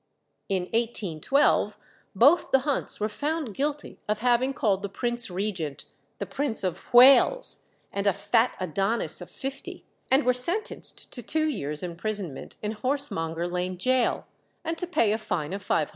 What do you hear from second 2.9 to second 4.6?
were found guilty of having